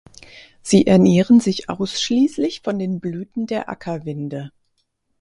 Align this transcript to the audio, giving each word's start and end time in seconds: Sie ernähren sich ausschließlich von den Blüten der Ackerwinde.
Sie 0.63 0.87
ernähren 0.87 1.39
sich 1.39 1.69
ausschließlich 1.69 2.61
von 2.63 2.79
den 2.79 2.99
Blüten 2.99 3.45
der 3.45 3.69
Ackerwinde. 3.69 4.51